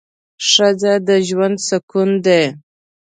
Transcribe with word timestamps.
ښځه 0.49 0.93
د 1.07 1.09
ژوند 1.27 1.57
سکون 1.67 2.09
دی 2.25 2.43